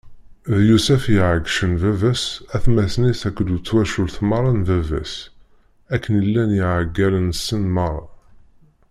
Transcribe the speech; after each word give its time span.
D 0.55 0.57
Yusef 0.69 1.03
i 1.07 1.11
yeɛeggcen 1.15 1.73
baba-s, 1.81 2.23
atmaten-is 2.55 3.21
akked 3.27 3.49
twacult 3.67 4.15
meṛṛa 4.29 4.51
n 4.57 4.59
baba-s, 4.67 5.13
akken 5.93 6.13
i 6.21 6.23
llan 6.27 6.51
iɛeggalen-nsen 6.59 7.63
meṛṛa. 7.75 8.05